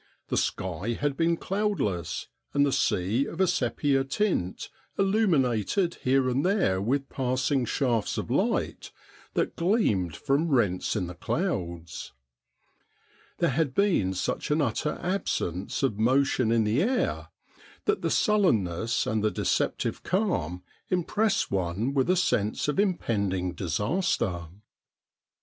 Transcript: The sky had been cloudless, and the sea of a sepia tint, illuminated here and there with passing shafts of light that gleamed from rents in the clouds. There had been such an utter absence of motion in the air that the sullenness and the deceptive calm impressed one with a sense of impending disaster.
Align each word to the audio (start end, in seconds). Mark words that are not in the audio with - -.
The 0.29 0.37
sky 0.37 0.93
had 0.99 1.15
been 1.15 1.37
cloudless, 1.37 2.27
and 2.55 2.65
the 2.65 2.71
sea 2.71 3.27
of 3.27 3.39
a 3.39 3.45
sepia 3.45 4.03
tint, 4.03 4.67
illuminated 4.97 5.99
here 6.01 6.27
and 6.27 6.43
there 6.43 6.81
with 6.81 7.07
passing 7.07 7.65
shafts 7.65 8.17
of 8.17 8.31
light 8.31 8.91
that 9.35 9.55
gleamed 9.55 10.15
from 10.15 10.49
rents 10.49 10.95
in 10.95 11.05
the 11.05 11.13
clouds. 11.13 12.13
There 13.37 13.51
had 13.51 13.75
been 13.75 14.15
such 14.15 14.49
an 14.49 14.59
utter 14.59 14.97
absence 15.03 15.83
of 15.83 15.99
motion 15.99 16.51
in 16.51 16.63
the 16.63 16.81
air 16.81 17.27
that 17.85 18.01
the 18.01 18.09
sullenness 18.09 19.05
and 19.05 19.23
the 19.23 19.29
deceptive 19.29 20.01
calm 20.01 20.63
impressed 20.89 21.51
one 21.51 21.93
with 21.93 22.09
a 22.09 22.15
sense 22.17 22.67
of 22.67 22.79
impending 22.79 23.53
disaster. 23.53 24.47